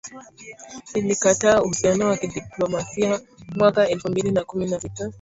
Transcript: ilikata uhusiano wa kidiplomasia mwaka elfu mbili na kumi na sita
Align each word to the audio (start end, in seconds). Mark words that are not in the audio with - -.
ilikata 0.95 1.63
uhusiano 1.63 2.07
wa 2.07 2.17
kidiplomasia 2.17 3.21
mwaka 3.55 3.87
elfu 3.89 4.07
mbili 4.09 4.31
na 4.31 4.43
kumi 4.43 4.69
na 4.69 4.79
sita 4.81 5.09